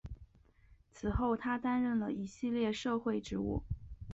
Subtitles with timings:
[0.91, 3.61] 此后他担任了一系列社会职务。